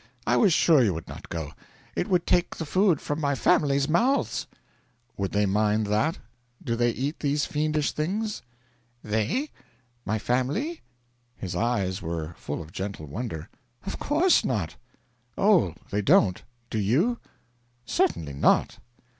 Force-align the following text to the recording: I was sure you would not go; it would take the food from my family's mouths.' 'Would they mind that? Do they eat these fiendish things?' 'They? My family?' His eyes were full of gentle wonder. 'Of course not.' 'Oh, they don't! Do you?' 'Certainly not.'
I 0.25 0.35
was 0.35 0.51
sure 0.51 0.83
you 0.83 0.95
would 0.95 1.07
not 1.07 1.29
go; 1.29 1.51
it 1.95 2.07
would 2.09 2.25
take 2.25 2.55
the 2.55 2.65
food 2.65 2.99
from 2.99 3.21
my 3.21 3.35
family's 3.35 3.87
mouths.' 3.87 4.47
'Would 5.15 5.31
they 5.31 5.45
mind 5.45 5.85
that? 5.85 6.17
Do 6.63 6.75
they 6.75 6.89
eat 6.89 7.19
these 7.19 7.45
fiendish 7.45 7.91
things?' 7.91 8.41
'They? 9.03 9.51
My 10.03 10.17
family?' 10.17 10.81
His 11.37 11.55
eyes 11.55 12.01
were 12.01 12.33
full 12.39 12.63
of 12.63 12.71
gentle 12.71 13.05
wonder. 13.05 13.47
'Of 13.85 13.99
course 13.99 14.43
not.' 14.43 14.75
'Oh, 15.37 15.75
they 15.91 16.01
don't! 16.01 16.41
Do 16.71 16.79
you?' 16.79 17.19
'Certainly 17.85 18.33
not.' 18.33 18.79